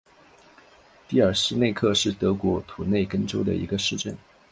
[1.07, 4.17] 蒂尔施内克是德国图林根州的一个市镇。